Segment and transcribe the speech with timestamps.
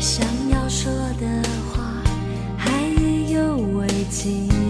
[0.00, 0.90] 想要说
[1.20, 1.26] 的
[1.70, 2.02] 话，
[2.56, 4.69] 还意犹未尽。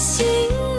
[0.00, 0.69] 心。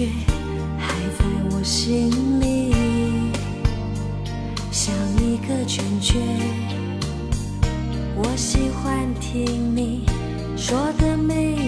[0.00, 0.06] 却
[0.78, 2.72] 还在我心里，
[4.72, 6.18] 像一个圈圈。
[8.16, 10.06] 我喜欢听你
[10.56, 11.59] 说的每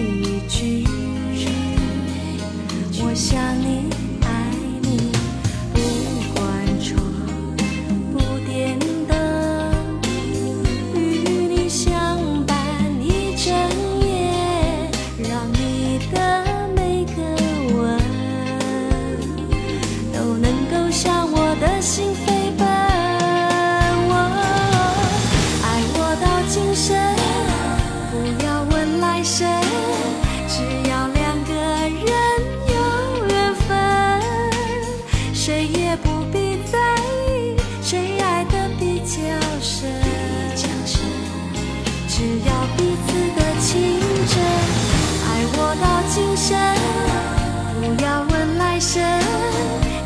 [47.79, 49.01] 不要问来生，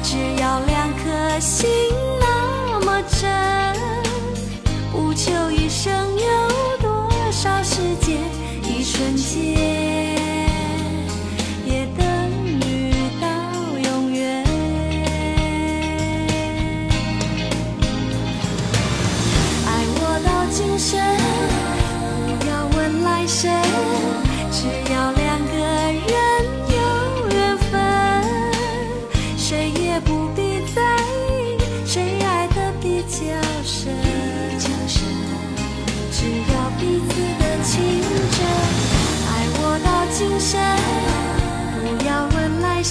[0.04, 1.70] 只要两颗心
[2.20, 3.30] 那么真。
[4.92, 8.18] 不求一生有多少时间，
[8.64, 9.97] 一瞬间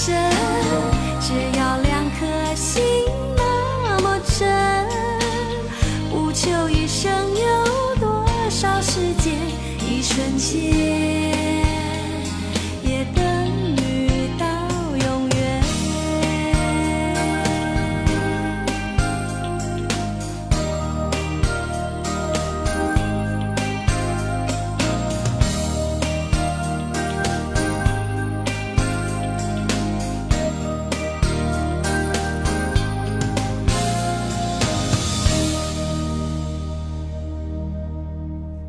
[0.08, 0.45] 问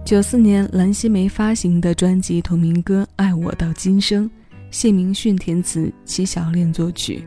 [0.07, 4.24] 九四年，蓝心湄发行的专辑同名歌《爱我到今生》，
[4.71, 7.25] 谢明训填词，齐小练作曲。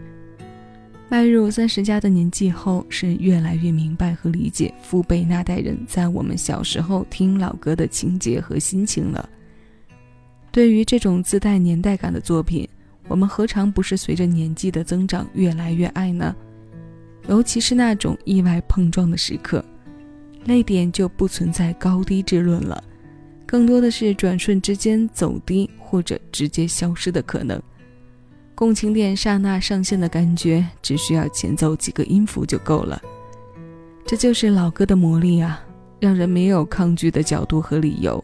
[1.11, 9.29] 迈入三十加的年纪后，是越来越明白和理解父辈那代人在我们小时候听老歌的情节和心情了。
[10.51, 12.67] 对于这种自带年代感的作品，
[13.09, 16.35] 我们何尝不是随着年纪的增长越来越爱呢？
[17.29, 19.63] 尤其是那种意外碰撞的时刻。
[20.45, 22.83] 泪点就不存在高低之论了，
[23.47, 27.61] 更多的是转瞬之间走低或者直接消失的可能。
[28.55, 33.01] 共情点刹那上线的感觉，只需要前奏几个音符就够了。
[34.05, 35.63] 这就是老歌的魔力啊，
[35.99, 38.23] 让人没有抗拒的角度和理由。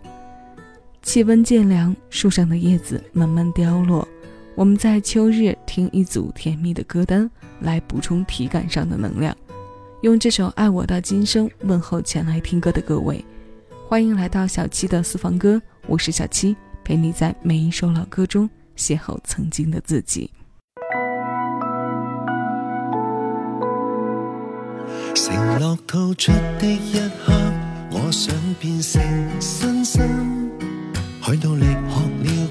[1.02, 4.06] 气温渐凉，树上的叶子慢慢凋落，
[4.54, 7.30] 我们在秋日听一组甜蜜的歌单，
[7.60, 9.36] 来补充体感上的能量。
[10.06, 13.24] 用这首《爱我到今生》问候前来听歌的各位，
[13.88, 16.54] 欢迎来到小七的私房歌，我是小七，
[16.84, 18.48] 陪你在每一首老歌中。
[18.76, 20.30] 邂逅曾经的自己。
[25.12, 26.30] 承诺吐出
[26.60, 27.32] 的一刻，
[27.90, 29.02] 我想变成
[29.40, 30.48] 新生，
[31.20, 31.72] 去努力学
[32.22, 32.45] 了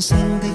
[0.00, 0.45] 心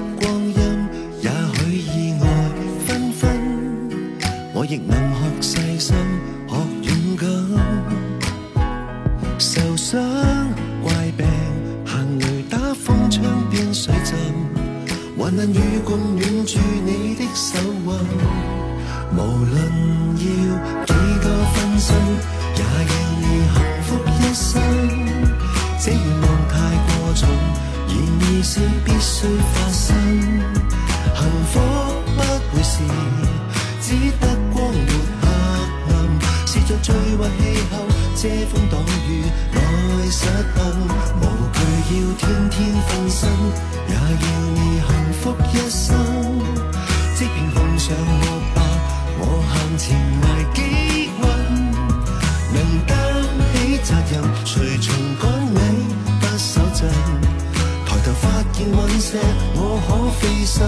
[59.87, 60.67] 可飞身，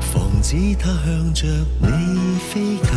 [0.00, 1.46] 防止它向着
[1.80, 2.88] 你飞近。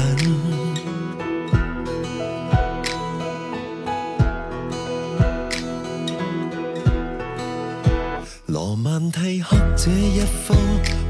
[8.48, 10.54] 罗曼蒂克这一科，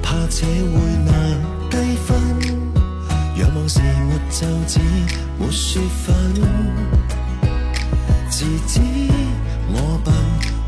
[0.03, 1.11] 怕且会难
[1.69, 2.17] 低分。
[3.37, 4.79] 仰望时没奏子，
[5.39, 6.13] 没雪粉，
[8.29, 8.79] 自知
[9.69, 10.13] 我笨。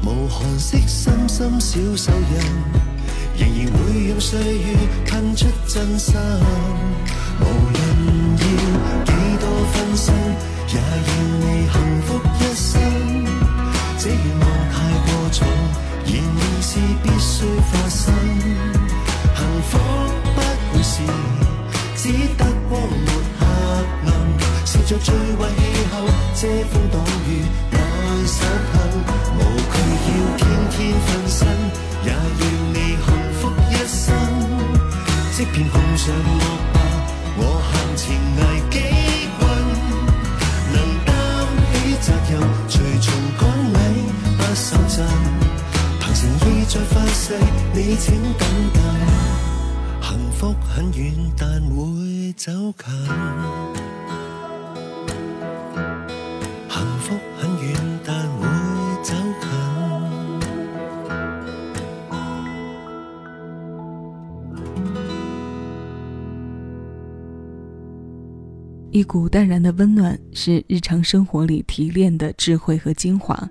[0.05, 2.92] 无寒色深深小手印，
[4.33, 4.73] 岁月
[5.05, 6.15] 喷出真心。
[7.39, 7.77] 无论
[8.39, 8.43] 要
[9.05, 10.11] 几多分身，
[10.69, 10.81] 也要
[11.37, 12.07] 你幸福
[12.39, 12.81] 一生。
[13.99, 14.75] 这愿望太
[15.05, 15.37] 过重，
[16.07, 16.71] 然而是
[17.03, 18.01] 必须发生。
[19.35, 19.39] 幸
[19.69, 19.71] 福
[20.33, 20.93] 不会是
[21.95, 22.01] 只
[22.35, 23.07] 得光没
[23.37, 23.41] 黑
[24.07, 24.09] 暗，
[24.65, 25.93] 试着最坏气候
[26.33, 26.41] 遮
[26.71, 26.97] 风挡
[27.29, 27.29] 雨
[27.69, 27.77] 来
[28.25, 28.41] 实行。
[29.37, 30.41] 要天
[30.71, 30.73] 天
[35.43, 36.39] 即便碰上落
[36.71, 36.79] 霸，
[37.35, 38.41] 我向前挨
[38.71, 38.79] 几
[39.37, 39.43] 棍，
[40.71, 41.11] 能担
[41.73, 42.39] 起责任，
[42.69, 43.05] 随从
[43.37, 43.75] 赶你
[44.37, 45.05] 不手震。
[45.99, 47.35] 凭诚意再发誓，
[47.73, 48.81] 你请等等。
[50.01, 52.87] 幸福很远，但会走近。
[68.93, 73.49] 一股淡然的温暖，是日常生活里提炼的智慧和精华。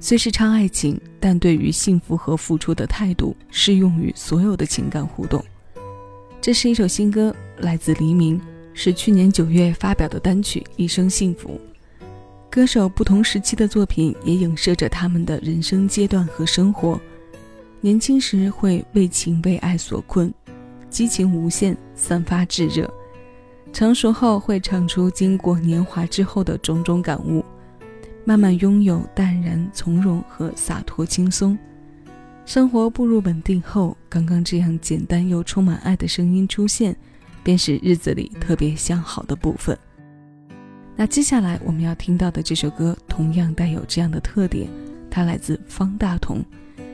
[0.00, 5.44] 虽是唱爱情，但对于幸福和付出的态度，适用于所有的情感互动。
[6.40, 8.40] 这是一首新歌，来自黎明，
[8.72, 11.60] 是去年九月发表的单曲《一生幸福》。
[12.48, 16.98] 歌手不同时期的作品，也影射着他们的人生阶段和生活。
[17.82, 20.32] 年轻时会为情为爱所困，
[20.88, 22.90] 激情无限，散发炙热。
[23.72, 27.44] 成熟后会唱出经过年华之后的种种感悟，
[28.24, 31.56] 慢慢拥有淡然从容和洒脱轻松。
[32.44, 36.94] 生活步入稳定后，刚刚这样简单又充满爱的声音出现，
[37.44, 39.78] 便是日子里特别向好的部分。
[40.96, 44.68] 那接下来我们要听到的这首歌同样带有这样的特点，
[45.08, 46.44] 它来自方大同，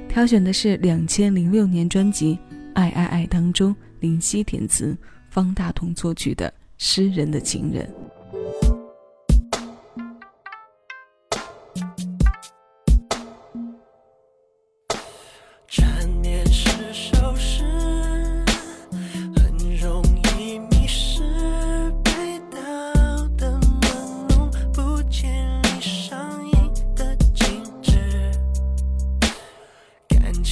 [0.09, 2.35] 挑选的是两千零六年专辑
[2.75, 4.97] 《爱爱爱》当中林夕填词，
[5.31, 6.53] 方大同作曲的。
[6.79, 8.07] 诗人的情人。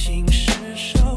[0.05, 1.14] 情是首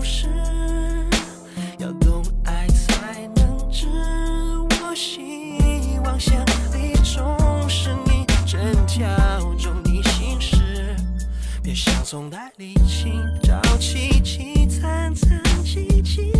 [12.10, 13.12] 总带离奇，
[13.42, 16.32] 朝起起，残残凄凄。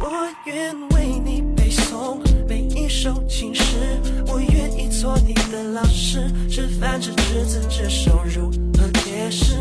[0.00, 3.62] 我愿为你背诵每一首情诗，
[4.26, 9.54] 我愿意做你的老师，吃饭吃，吃子吃手，如何解释？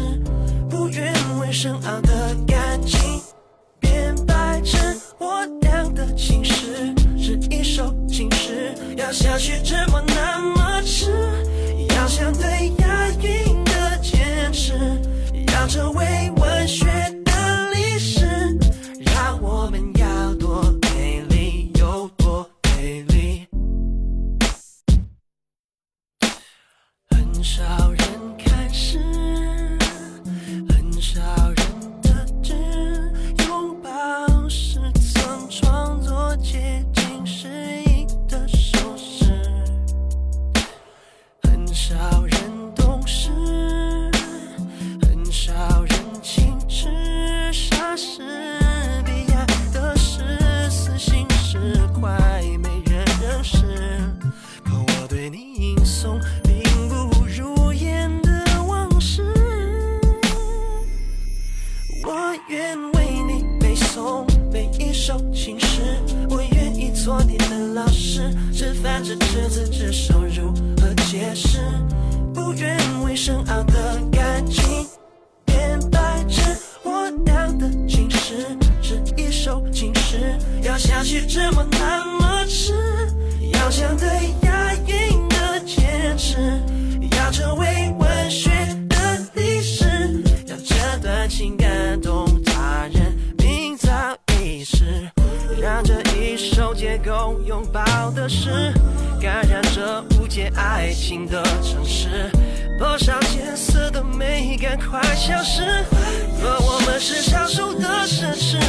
[0.67, 3.14] 不愿问深奥的感情。
[80.63, 82.73] 要下去这么那么迟？
[83.53, 84.07] 要相对
[84.41, 86.37] 押韵的坚持，
[87.17, 88.49] 要成为文学
[88.89, 89.85] 的历史，
[90.47, 95.07] 让这段情感动他人，名噪一时，
[95.61, 96.24] 让这一
[96.85, 98.71] 结构拥抱的是，
[99.19, 102.29] 感染着无解爱情的城市。
[102.77, 105.63] 多少艰涩的美感快消失，
[106.39, 108.59] 若我们是少数的绅士。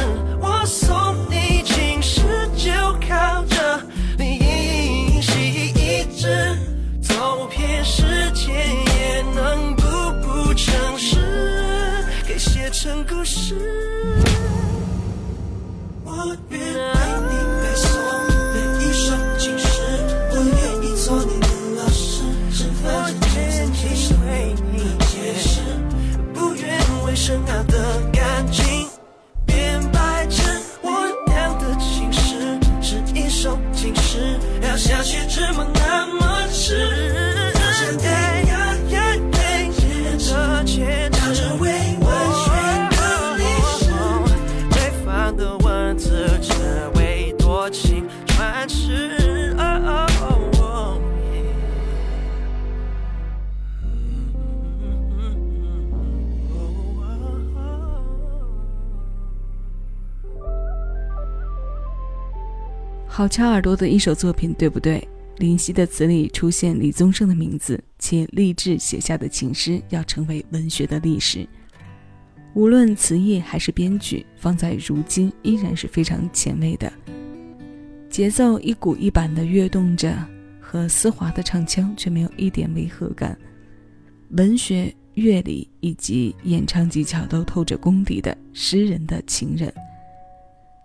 [0.41, 2.23] 我送你情诗，
[2.57, 2.71] 就
[3.07, 3.79] 靠着
[4.17, 6.57] 你一席一直，
[6.99, 9.83] 走遍世界也能步
[10.23, 11.19] 步成诗，
[12.27, 13.53] 给写成故事。
[16.03, 16.89] 我愿为
[17.29, 17.46] 你
[63.17, 65.07] 好掐耳朵的一首作品，对不对？
[65.37, 71.49] 林夕的词里出现李宗盛的名字，且励志写下的情诗要成为文学的历史。
[72.53, 76.93] 无论词意还是编曲，放在如今依然是非常前卫的。
[78.07, 80.15] 节奏一鼓一板的跃动着，
[80.61, 83.35] 和丝滑的唱腔却没有一点违和感。
[84.33, 89.73] 文学、乐理以及演唱技巧都透着功底的诗人的情人。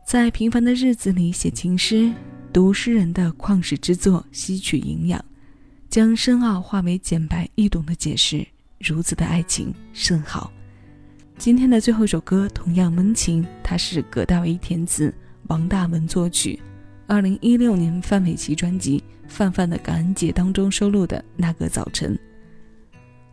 [0.05, 2.13] 在平凡的日子里写情诗，
[2.53, 5.25] 读诗人的旷世之作，吸取营养，
[5.89, 8.47] 将深奥化为简白易懂的解释。
[8.79, 10.53] 如此的爱情甚好。
[11.39, 15.15] 今天的最后一首歌同样温情，它是葛大为填词，
[15.47, 16.61] 王大文作曲，
[17.07, 22.15] 二零一六年范玮琪专辑《范范的感恩节》当中收录的《那个早晨》。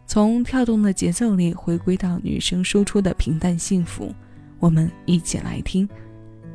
[0.06, 4.14] 从跳动的节奏里回归到女生输出的平淡幸福，
[4.60, 5.88] 我们一起来听。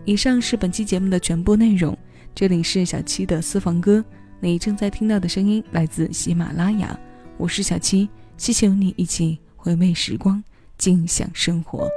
[0.07, 1.97] 以上是本期节目的全部内容，
[2.35, 4.05] 这里是小七的私房歌，
[4.39, 6.99] 你正在听到的声音来自喜马拉雅，
[7.39, 8.07] 我是小七，
[8.37, 10.45] 谢谢你一起回味时光，
[10.77, 11.89] 尽享生活。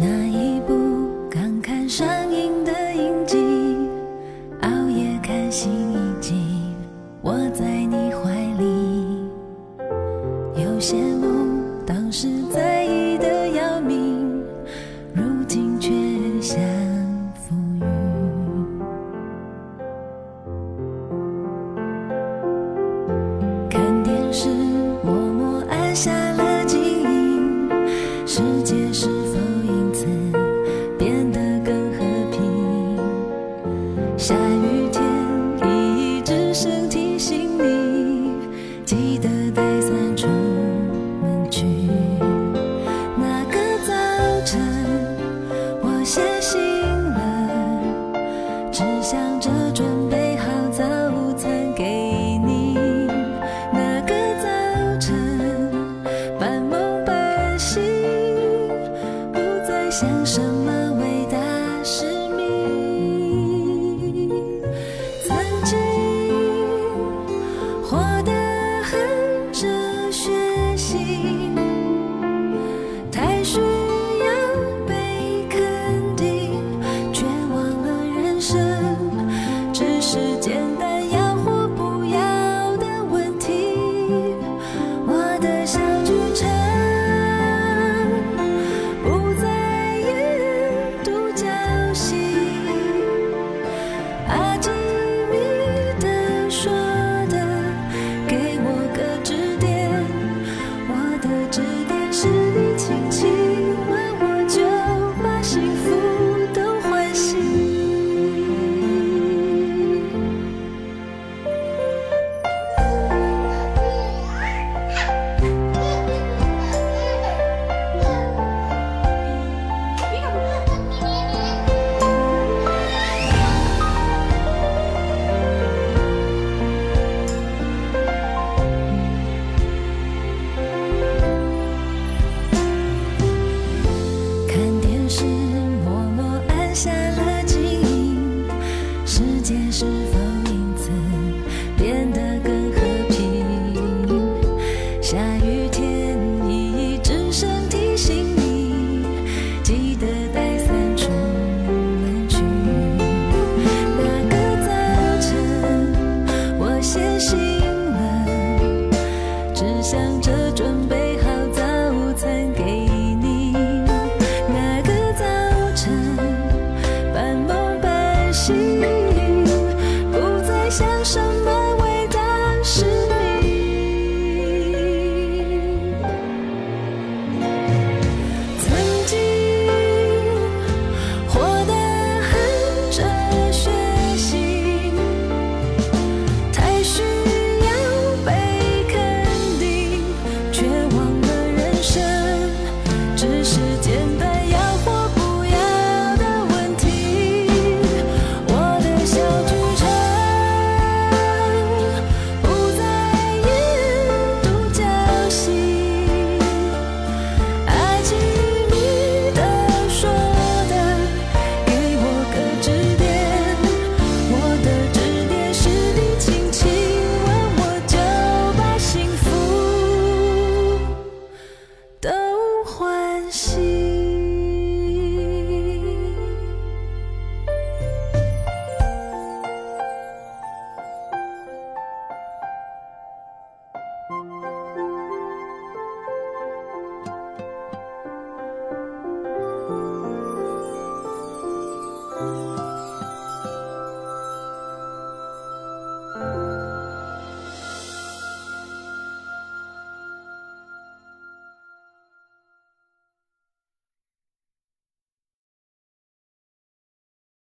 [0.00, 0.47] 那一